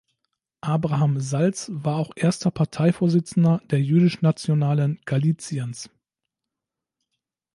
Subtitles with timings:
[0.65, 5.91] Abraham Salz war auch erster Parteivorsitzender der Jüdisch-Nationalen Galiziens.